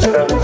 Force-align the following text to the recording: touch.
touch. 0.00 0.35